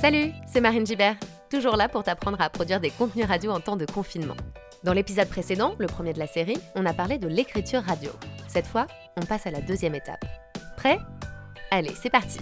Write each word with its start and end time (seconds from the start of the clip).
Salut, 0.00 0.32
c'est 0.46 0.62
Marine 0.62 0.86
Gibert, 0.86 1.18
toujours 1.50 1.76
là 1.76 1.86
pour 1.86 2.02
t'apprendre 2.02 2.40
à 2.40 2.48
produire 2.48 2.80
des 2.80 2.88
contenus 2.88 3.26
radio 3.26 3.50
en 3.50 3.60
temps 3.60 3.76
de 3.76 3.84
confinement. 3.84 4.36
Dans 4.82 4.94
l'épisode 4.94 5.28
précédent, 5.28 5.76
le 5.78 5.88
premier 5.88 6.14
de 6.14 6.18
la 6.18 6.26
série, 6.26 6.56
on 6.74 6.86
a 6.86 6.94
parlé 6.94 7.18
de 7.18 7.28
l'écriture 7.28 7.82
radio. 7.82 8.10
Cette 8.48 8.66
fois, 8.66 8.86
on 9.18 9.26
passe 9.26 9.46
à 9.46 9.50
la 9.50 9.60
deuxième 9.60 9.94
étape. 9.94 10.24
Prêt? 10.78 10.98
Allez, 11.70 11.92
c'est 11.94 12.08
parti 12.08 12.38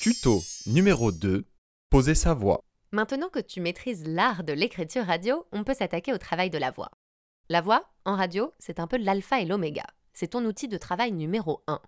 Tuto 0.00 0.40
numéro 0.66 1.12
2 1.12 1.44
Poser 1.90 2.14
sa 2.14 2.32
voix. 2.32 2.62
Maintenant 2.90 3.28
que 3.28 3.40
tu 3.40 3.60
maîtrises 3.60 4.06
l'art 4.06 4.44
de 4.44 4.54
l'écriture 4.54 5.04
radio, 5.04 5.44
on 5.52 5.62
peut 5.62 5.74
s'attaquer 5.74 6.14
au 6.14 6.18
travail 6.18 6.48
de 6.48 6.56
la 6.56 6.70
voix. 6.70 6.88
La 7.50 7.60
voix, 7.60 7.84
en 8.06 8.16
radio, 8.16 8.50
c'est 8.58 8.80
un 8.80 8.86
peu 8.86 8.96
l'alpha 8.96 9.42
et 9.42 9.44
l'oméga. 9.44 9.84
C'est 10.14 10.28
ton 10.28 10.42
outil 10.46 10.68
de 10.68 10.78
travail 10.78 11.12
numéro 11.12 11.62
1. 11.66 11.82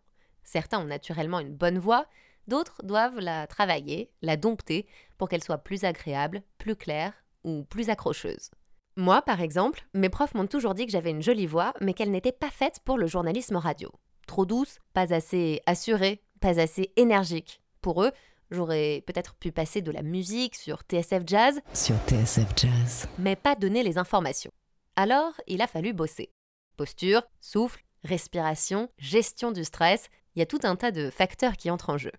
Certains 0.45 0.81
ont 0.81 0.85
naturellement 0.85 1.41
une 1.41 1.55
bonne 1.55 1.79
voix, 1.79 2.07
d'autres 2.49 2.81
doivent 2.83 3.19
la 3.21 3.47
travailler, 3.47 4.11
la 4.23 4.37
dompter, 4.37 4.87
pour 5.17 5.29
qu'elle 5.29 5.43
soit 5.45 5.59
plus 5.59 5.85
agréable, 5.85 6.43
plus 6.59 6.77
claire 6.77 7.13
ou 7.45 7.65
plus 7.65 7.91
accrocheuse. 7.91 8.51
Moi, 8.97 9.23
par 9.23 9.41
exemple, 9.41 9.87
mes 9.95 10.09
profs 10.09 10.35
m'ont 10.35 10.47
toujours 10.47 10.75
dit 10.75 10.85
que 10.87 10.93
j'avais 10.93 11.11
une 11.11 11.23
jolie 11.23 11.47
voix, 11.47 11.73
mais 11.81 11.95
qu'elle 11.95 12.11
n'était 12.11 12.33
pas 12.33 12.51
faite 12.51 12.81
pour 12.85 12.99
le 12.99 13.07
journalisme 13.07 13.57
radio. 13.57 13.91
Trop 14.27 14.45
douce, 14.45 14.79
pas 14.93 15.15
assez 15.15 15.61
assurée, 15.67 16.21
pas 16.41 16.59
assez 16.61 16.93
énergique. 16.97 17.63
Pour 17.81 18.03
eux, 18.03 18.11
j'aurais 18.51 19.05
peut-être 19.07 19.35
pu 19.37 19.53
passer 19.53 19.83
de 19.83 19.93
la 19.93 20.03
musique 20.03 20.57
sur 20.57 20.81
TSF 20.81 21.23
Jazz, 21.27 21.61
Sur 21.75 21.97
TSF 22.07 22.49
Jazz. 22.57 23.09
mais 23.19 23.37
pas 23.37 23.55
donner 23.55 23.83
les 23.85 23.99
informations. 23.99 24.51
Alors, 24.97 25.33
il 25.47 25.63
a 25.63 25.69
fallu 25.69 25.93
bosser. 25.93 26.33
Posture, 26.77 27.23
souffle, 27.41 27.85
respiration, 28.05 28.89
gestion 28.99 29.53
du 29.53 29.65
stress, 29.65 30.09
il 30.35 30.41
y 30.41 30.43
a 30.43 30.47
tout 30.47 30.61
un 30.65 30.77
tas 30.77 30.91
de 30.91 31.09
facteurs 31.11 31.57
qui 31.57 31.71
entrent 31.71 31.91
en 31.91 31.99
jeu. 31.99 32.13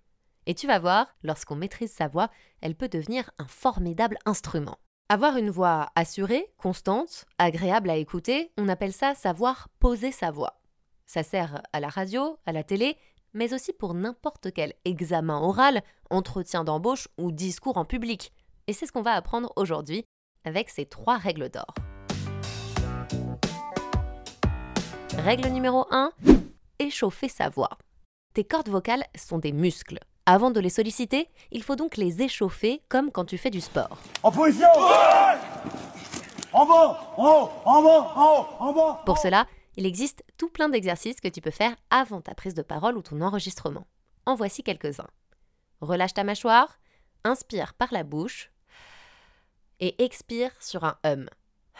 Et 0.49 0.55
tu 0.55 0.65
vas 0.65 0.79
voir, 0.79 1.15
lorsqu'on 1.21 1.55
maîtrise 1.55 1.91
sa 1.91 2.07
voix, 2.07 2.27
elle 2.61 2.73
peut 2.73 2.89
devenir 2.89 3.29
un 3.37 3.45
formidable 3.45 4.17
instrument. 4.25 4.79
Avoir 5.07 5.37
une 5.37 5.51
voix 5.51 5.91
assurée, 5.93 6.51
constante, 6.57 7.25
agréable 7.37 7.91
à 7.91 7.97
écouter, 7.97 8.51
on 8.57 8.67
appelle 8.67 8.91
ça 8.91 9.13
savoir 9.13 9.69
poser 9.77 10.11
sa 10.11 10.31
voix. 10.31 10.59
Ça 11.05 11.21
sert 11.21 11.61
à 11.71 11.79
la 11.79 11.87
radio, 11.87 12.39
à 12.47 12.51
la 12.51 12.63
télé, 12.63 12.97
mais 13.35 13.53
aussi 13.53 13.73
pour 13.73 13.93
n'importe 13.93 14.51
quel 14.51 14.73
examen 14.85 15.39
oral, 15.39 15.83
entretien 16.09 16.63
d'embauche 16.63 17.07
ou 17.19 17.31
discours 17.31 17.77
en 17.77 17.85
public. 17.85 18.33
Et 18.65 18.73
c'est 18.73 18.87
ce 18.87 18.91
qu'on 18.91 19.03
va 19.03 19.13
apprendre 19.13 19.53
aujourd'hui 19.55 20.03
avec 20.45 20.71
ces 20.71 20.87
trois 20.87 21.17
règles 21.17 21.49
d'or. 21.49 21.75
Règle 25.15 25.49
numéro 25.49 25.85
1, 25.91 26.11
échauffer 26.79 27.29
sa 27.29 27.49
voix. 27.49 27.77
Tes 28.33 28.45
cordes 28.45 28.69
vocales 28.69 29.05
sont 29.15 29.37
des 29.37 29.51
muscles. 29.51 29.99
Avant 30.31 30.51
de 30.51 30.59
les 30.59 30.69
solliciter, 30.69 31.27
il 31.49 31.63
faut 31.63 31.75
donc 31.75 31.97
les 31.97 32.21
échauffer 32.21 32.83
comme 32.87 33.09
quand 33.11 33.25
tu 33.25 33.39
fais 33.39 33.49
du 33.49 33.61
sport. 33.61 33.97
En 34.21 34.29
position 34.29 34.67
En 36.53 36.67
bas 36.67 37.15
En 37.17 37.25
haut 37.25 37.49
En 37.65 37.81
bas 37.81 38.13
En 38.15 38.39
haut 38.39 38.47
En 38.59 38.71
bas 38.71 39.01
Pour 39.07 39.17
cela, 39.17 39.47
il 39.75 39.87
existe 39.87 40.23
tout 40.37 40.49
plein 40.49 40.69
d'exercices 40.69 41.19
que 41.19 41.29
tu 41.29 41.41
peux 41.41 41.49
faire 41.49 41.75
avant 41.89 42.21
ta 42.21 42.35
prise 42.35 42.53
de 42.53 42.61
parole 42.61 42.95
ou 42.95 43.01
ton 43.01 43.21
enregistrement. 43.21 43.87
En 44.27 44.35
voici 44.35 44.61
quelques-uns. 44.61 45.09
Relâche 45.81 46.13
ta 46.13 46.23
mâchoire, 46.23 46.77
inspire 47.23 47.73
par 47.73 47.91
la 47.91 48.03
bouche 48.03 48.51
et 49.79 49.95
expire 50.03 50.51
sur 50.59 50.83
un 50.83 50.95
hum. 51.05 51.27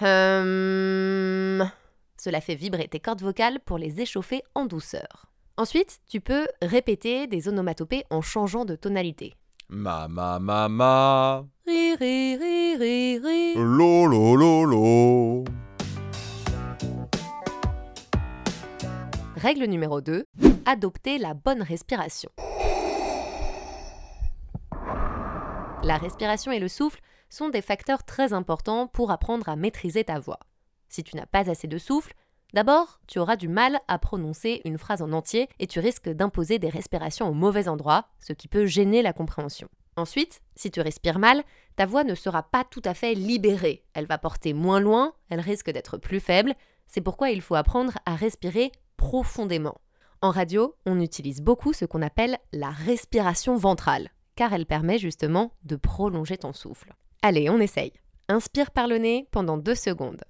Hum. 0.02 1.72
Cela 2.18 2.42
fait 2.42 2.56
vibrer 2.56 2.88
tes 2.88 3.00
cordes 3.00 3.22
vocales 3.22 3.60
pour 3.60 3.78
les 3.78 4.02
échauffer 4.02 4.42
en 4.56 4.66
douceur. 4.66 5.30
Ensuite, 5.60 6.00
tu 6.08 6.22
peux 6.22 6.48
répéter 6.62 7.28
des 7.28 7.50
onomatopées 7.50 8.06
en 8.10 8.22
changeant 8.22 8.64
de 8.64 8.78
tonalité. 8.78 9.36
Ma 9.68 10.08
ma 10.08 10.40
ma 10.40 10.70
ma. 10.70 11.46
Ri 11.68 11.96
ri 11.96 12.38
ri 12.38 12.78
ri 12.78 13.18
ri. 13.18 13.56
Lo 13.56 14.06
lo 14.06 14.38
lo 14.38 14.64
lo. 14.64 15.44
Règle 19.36 19.66
numéro 19.66 20.00
2, 20.00 20.24
adopter 20.66 21.18
la 21.18 21.34
bonne 21.34 21.62
respiration. 21.62 22.30
La 25.84 25.98
respiration 25.98 26.54
et 26.54 26.60
le 26.60 26.70
souffle 26.70 27.02
sont 27.30 27.50
des 27.50 27.62
facteurs 27.62 28.06
très 28.06 28.32
importants 28.32 28.88
pour 28.88 29.12
apprendre 29.12 29.50
à 29.50 29.58
maîtriser 29.58 30.06
ta 30.06 30.20
voix. 30.20 30.40
Si 30.88 31.04
tu 31.04 31.18
n'as 31.18 31.26
pas 31.26 31.50
assez 31.50 31.68
de 31.68 31.78
souffle, 31.78 32.14
d'abord, 32.54 33.00
tu 33.08 33.20
auras 33.20 33.36
du 33.36 33.48
mal 33.48 33.80
à 33.88 33.98
prononcer 34.00 34.62
une 34.66 34.78
phrase 34.78 35.02
en 35.02 35.12
entier 35.12 35.50
et 35.60 35.68
tu 35.68 35.80
risques 35.80 36.10
d'imposer 36.10 36.60
des 36.60 36.70
respirations 36.70 37.30
au 37.30 37.34
mauvais 37.34 37.68
endroit, 37.68 38.08
ce 38.20 38.34
qui 38.34 38.48
peut 38.48 38.66
gêner 38.66 39.02
la 39.02 39.14
compréhension. 39.14 39.70
Ensuite, 39.96 40.42
si 40.56 40.72
tu 40.72 40.80
respires 40.82 41.20
mal, 41.20 41.44
ta 41.76 41.86
voix 41.86 42.04
ne 42.04 42.16
sera 42.16 42.44
pas 42.44 42.64
tout 42.64 42.82
à 42.86 42.94
fait 42.94 43.14
libérée. 43.16 43.84
Elle 43.94 44.06
va 44.06 44.18
porter 44.18 44.54
moins 44.54 44.80
loin, 44.80 45.14
elle 45.30 45.42
risque 45.42 45.72
d'être 45.72 45.98
plus 45.98 46.20
faible. 46.20 46.54
C'est 46.88 47.02
pourquoi 47.02 47.32
il 47.32 47.42
faut 47.42 47.56
apprendre 47.56 47.94
à 48.06 48.16
respirer 48.16 48.72
profondément. 48.96 49.80
En 50.22 50.32
radio, 50.32 50.76
on 50.86 51.00
utilise 51.00 51.42
beaucoup 51.42 51.74
ce 51.74 51.86
qu'on 51.86 52.02
appelle 52.02 52.38
la 52.52 52.70
respiration 52.70 53.56
ventrale, 53.56 54.10
car 54.36 54.54
elle 54.54 54.66
permet 54.66 55.00
justement 55.00 55.52
de 55.64 55.76
prolonger 55.76 56.38
ton 56.38 56.54
souffle. 56.54 56.94
Allez, 57.22 57.50
on 57.50 57.60
essaye. 57.60 57.94
Inspire 58.28 58.72
par 58.72 58.88
le 58.88 58.98
nez 58.98 59.28
pendant 59.32 59.58
deux 59.58 59.76
secondes. 59.76 60.24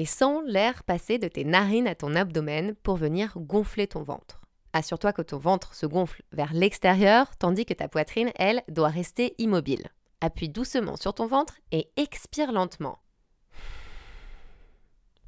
Et 0.00 0.06
l'air 0.46 0.82
passer 0.84 1.18
de 1.18 1.28
tes 1.28 1.44
narines 1.44 1.86
à 1.86 1.94
ton 1.94 2.14
abdomen 2.14 2.74
pour 2.74 2.96
venir 2.96 3.34
gonfler 3.36 3.86
ton 3.86 4.02
ventre. 4.02 4.40
Assure-toi 4.72 5.12
que 5.12 5.20
ton 5.20 5.36
ventre 5.36 5.74
se 5.74 5.84
gonfle 5.84 6.22
vers 6.32 6.54
l'extérieur, 6.54 7.36
tandis 7.36 7.66
que 7.66 7.74
ta 7.74 7.86
poitrine, 7.86 8.30
elle, 8.36 8.62
doit 8.68 8.88
rester 8.88 9.34
immobile. 9.36 9.88
Appuie 10.22 10.48
doucement 10.48 10.96
sur 10.96 11.12
ton 11.12 11.26
ventre 11.26 11.52
et 11.70 11.90
expire 11.98 12.50
lentement. 12.50 12.98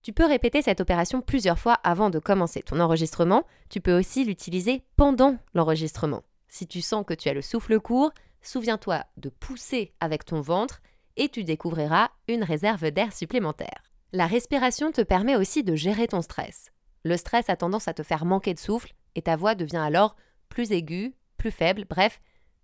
Tu 0.02 0.14
peux 0.14 0.24
répéter 0.24 0.62
cette 0.62 0.80
opération 0.80 1.20
plusieurs 1.20 1.58
fois 1.58 1.74
avant 1.84 2.08
de 2.08 2.18
commencer 2.18 2.62
ton 2.62 2.80
enregistrement. 2.80 3.44
Tu 3.68 3.82
peux 3.82 3.98
aussi 3.98 4.24
l'utiliser 4.24 4.84
pendant 4.96 5.36
l'enregistrement. 5.52 6.22
Si 6.48 6.66
tu 6.66 6.80
sens 6.80 7.04
que 7.06 7.12
tu 7.12 7.28
as 7.28 7.34
le 7.34 7.42
souffle 7.42 7.78
court, 7.78 8.12
souviens-toi 8.40 9.04
de 9.18 9.28
pousser 9.28 9.92
avec 10.00 10.24
ton 10.24 10.40
ventre 10.40 10.80
et 11.18 11.28
tu 11.28 11.44
découvriras 11.44 12.08
une 12.26 12.42
réserve 12.42 12.90
d'air 12.90 13.12
supplémentaire. 13.12 13.91
La 14.14 14.26
respiration 14.26 14.92
te 14.92 15.00
permet 15.00 15.36
aussi 15.36 15.64
de 15.64 15.74
gérer 15.74 16.06
ton 16.06 16.20
stress. 16.20 16.70
Le 17.02 17.16
stress 17.16 17.48
a 17.48 17.56
tendance 17.56 17.88
à 17.88 17.94
te 17.94 18.02
faire 18.02 18.26
manquer 18.26 18.52
de 18.52 18.58
souffle 18.58 18.92
et 19.14 19.22
ta 19.22 19.36
voix 19.36 19.54
devient 19.54 19.78
alors 19.78 20.16
plus 20.50 20.70
aiguë, 20.72 21.14
plus 21.38 21.50
faible, 21.50 21.86
bref, 21.88 22.20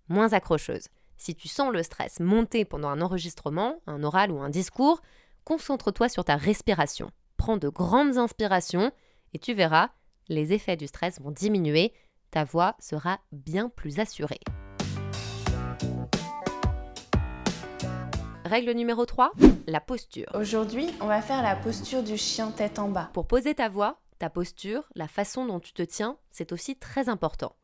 moins 0.09 0.33
accrocheuse. 0.33 0.89
Si 1.17 1.33
tu 1.33 1.47
sens 1.47 1.73
le 1.73 1.81
stress 1.81 2.19
monter 2.19 2.65
pendant 2.65 2.89
un 2.89 3.01
enregistrement, 3.01 3.81
un 3.87 4.03
oral 4.03 4.31
ou 4.31 4.39
un 4.39 4.51
discours, 4.51 5.01
concentre-toi 5.43 6.07
sur 6.07 6.23
ta 6.23 6.35
respiration. 6.35 7.09
Prends 7.35 7.57
de 7.57 7.69
grandes 7.69 8.19
inspirations 8.19 8.91
et 9.33 9.39
tu 9.39 9.55
verras, 9.55 9.89
les 10.27 10.53
effets 10.53 10.77
du 10.77 10.85
stress 10.85 11.19
vont 11.19 11.31
diminuer, 11.31 11.93
ta 12.29 12.43
voix 12.43 12.75
sera 12.79 13.21
bien 13.31 13.69
plus 13.69 13.97
assurée. 13.97 14.39
Règle 18.49 18.71
numéro 18.71 19.05
3, 19.05 19.33
la 19.67 19.79
posture. 19.79 20.25
Aujourd'hui, 20.33 20.87
on 21.01 21.05
va 21.05 21.21
faire 21.21 21.43
la 21.43 21.55
posture 21.55 22.01
du 22.01 22.17
chien 22.17 22.49
tête 22.49 22.79
en 22.79 22.89
bas. 22.89 23.11
Pour 23.13 23.27
poser 23.27 23.53
ta 23.53 23.69
voix, 23.69 23.99
ta 24.17 24.31
posture, 24.31 24.89
la 24.95 25.07
façon 25.07 25.45
dont 25.45 25.59
tu 25.59 25.71
te 25.71 25.83
tiens, 25.83 26.17
c'est 26.31 26.51
aussi 26.51 26.75
très 26.75 27.09
important. 27.09 27.55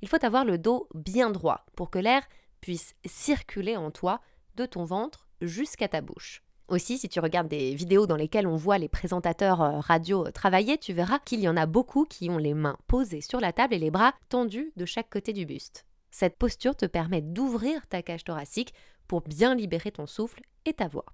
Il 0.00 0.08
faut 0.08 0.24
avoir 0.24 0.44
le 0.44 0.58
dos 0.58 0.88
bien 0.96 1.30
droit 1.30 1.64
pour 1.76 1.90
que 1.90 2.00
l'air 2.00 2.24
puisse 2.60 2.96
circuler 3.04 3.76
en 3.76 3.92
toi 3.92 4.20
de 4.56 4.66
ton 4.66 4.84
ventre 4.84 5.28
jusqu'à 5.40 5.86
ta 5.86 6.00
bouche. 6.00 6.42
Aussi, 6.66 6.98
si 6.98 7.08
tu 7.08 7.20
regardes 7.20 7.46
des 7.46 7.76
vidéos 7.76 8.08
dans 8.08 8.16
lesquelles 8.16 8.48
on 8.48 8.56
voit 8.56 8.78
les 8.78 8.88
présentateurs 8.88 9.62
euh, 9.62 9.78
radio 9.78 10.28
travailler, 10.32 10.76
tu 10.76 10.92
verras 10.92 11.20
qu'il 11.20 11.38
y 11.38 11.48
en 11.48 11.56
a 11.56 11.66
beaucoup 11.66 12.04
qui 12.04 12.30
ont 12.30 12.38
les 12.38 12.54
mains 12.54 12.78
posées 12.88 13.20
sur 13.20 13.38
la 13.38 13.52
table 13.52 13.74
et 13.74 13.78
les 13.78 13.92
bras 13.92 14.12
tendus 14.28 14.72
de 14.74 14.86
chaque 14.86 15.08
côté 15.08 15.32
du 15.32 15.46
buste. 15.46 15.86
Cette 16.14 16.36
posture 16.36 16.76
te 16.76 16.84
permet 16.84 17.22
d'ouvrir 17.22 17.86
ta 17.86 18.02
cage 18.02 18.24
thoracique 18.24 18.74
pour 19.12 19.20
bien 19.20 19.54
libérer 19.54 19.92
ton 19.92 20.06
souffle 20.06 20.40
et 20.64 20.72
ta 20.72 20.88
voix. 20.88 21.04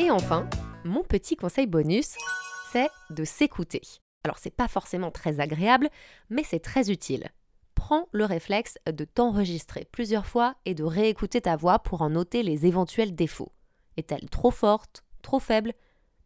Et 0.00 0.10
enfin, 0.10 0.50
mon 0.82 1.04
petit 1.04 1.36
conseil 1.36 1.68
bonus, 1.68 2.16
c'est 2.72 2.88
de 3.10 3.22
s'écouter. 3.22 3.82
Alors 4.24 4.38
c'est 4.38 4.50
pas 4.50 4.66
forcément 4.66 5.12
très 5.12 5.38
agréable, 5.38 5.88
mais 6.28 6.42
c'est 6.42 6.58
très 6.58 6.90
utile. 6.90 7.28
Prends 7.76 8.08
le 8.10 8.24
réflexe 8.24 8.78
de 8.92 9.04
t'enregistrer 9.04 9.86
plusieurs 9.92 10.26
fois 10.26 10.56
et 10.64 10.74
de 10.74 10.82
réécouter 10.82 11.42
ta 11.42 11.54
voix 11.54 11.78
pour 11.78 12.02
en 12.02 12.10
noter 12.10 12.42
les 12.42 12.66
éventuels 12.66 13.14
défauts. 13.14 13.52
Est-elle 13.96 14.28
trop 14.28 14.50
forte, 14.50 15.04
trop 15.22 15.38
faible, 15.38 15.72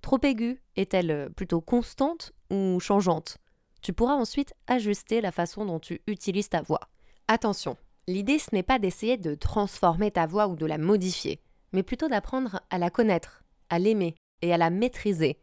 trop 0.01 0.19
aiguë 0.23 0.63
Est-elle 0.77 1.29
plutôt 1.37 1.61
constante 1.61 2.33
ou 2.51 2.81
changeante? 2.81 3.37
Tu 3.83 3.93
pourras 3.93 4.15
ensuite 4.15 4.55
ajuster 4.69 5.21
la 5.21 5.33
façon 5.33 5.67
dont 5.67 5.81
tu 5.81 6.01
utilises 6.07 6.49
ta 6.49 6.63
voix. 6.63 6.89
Attention, 7.29 7.77
l'idée 8.09 8.39
ce 8.39 8.49
n'est 8.53 8.63
pas 8.63 8.79
d'essayer 8.79 9.17
de 9.17 9.35
transformer 9.35 10.11
ta 10.11 10.27
voix 10.27 10.49
ou 10.49 10.57
de 10.57 10.67
la 10.67 10.79
modifier, 10.79 11.41
mais 11.73 11.83
plutôt 11.83 12.09
d'apprendre 12.09 12.61
à 12.71 12.79
la 12.79 12.91
connaître, 12.91 13.43
à 13.71 13.79
l'aimer 13.79 14.15
et 14.43 14.53
à 14.53 14.57
la 14.57 14.71
maîtriser. 14.71 15.39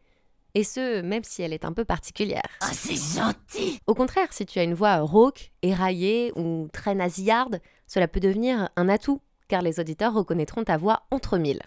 Et 0.54 0.64
ce, 0.64 1.00
même 1.00 1.22
si 1.22 1.42
elle 1.42 1.52
est 1.52 1.64
un 1.64 1.72
peu 1.72 1.84
particulière. 1.84 2.48
Ah, 2.60 2.72
c'est 2.72 2.96
gentil 2.96 3.78
Au 3.86 3.94
contraire, 3.94 4.32
si 4.32 4.44
tu 4.46 4.58
as 4.58 4.64
une 4.64 4.74
voix 4.74 4.98
rauque, 4.98 5.52
éraillée 5.62 6.32
ou 6.34 6.68
très 6.72 6.94
nasillarde, 6.94 7.60
cela 7.86 8.08
peut 8.08 8.18
devenir 8.20 8.68
un 8.74 8.88
atout, 8.88 9.20
car 9.46 9.62
les 9.62 9.78
auditeurs 9.78 10.12
reconnaîtront 10.12 10.64
ta 10.64 10.76
voix 10.76 11.04
entre 11.12 11.38
mille. 11.38 11.62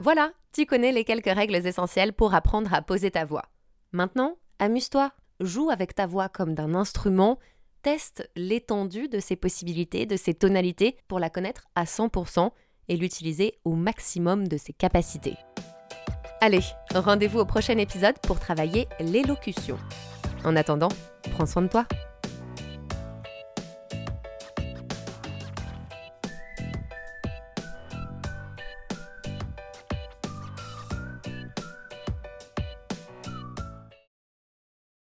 Voilà, 0.00 0.32
tu 0.52 0.66
connais 0.66 0.90
les 0.90 1.04
quelques 1.04 1.26
règles 1.26 1.54
essentielles 1.54 2.14
pour 2.14 2.34
apprendre 2.34 2.72
à 2.74 2.82
poser 2.82 3.10
ta 3.10 3.24
voix. 3.24 3.44
Maintenant, 3.92 4.36
amuse-toi, 4.58 5.12
joue 5.44 5.70
avec 5.70 5.94
ta 5.94 6.06
voix 6.06 6.28
comme 6.28 6.54
d'un 6.54 6.74
instrument, 6.74 7.38
teste 7.82 8.28
l'étendue 8.36 9.08
de 9.08 9.20
ses 9.20 9.36
possibilités, 9.36 10.06
de 10.06 10.16
ses 10.16 10.34
tonalités 10.34 10.96
pour 11.08 11.18
la 11.18 11.30
connaître 11.30 11.66
à 11.74 11.84
100% 11.84 12.50
et 12.88 12.96
l'utiliser 12.96 13.54
au 13.64 13.74
maximum 13.74 14.48
de 14.48 14.56
ses 14.56 14.72
capacités. 14.72 15.36
Allez, 16.40 16.62
rendez-vous 16.94 17.40
au 17.40 17.44
prochain 17.44 17.78
épisode 17.78 18.18
pour 18.22 18.40
travailler 18.40 18.88
l'élocution. 18.98 19.78
En 20.44 20.56
attendant, 20.56 20.88
prends 21.32 21.46
soin 21.46 21.62
de 21.62 21.68
toi. 21.68 21.86